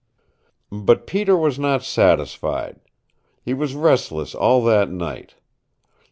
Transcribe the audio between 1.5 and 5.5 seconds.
not satisfied. He was restless all that night.